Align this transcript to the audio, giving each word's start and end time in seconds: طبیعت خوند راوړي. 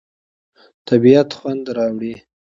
طبیعت 0.87 1.29
خوند 1.37 1.65
راوړي. 1.77 2.13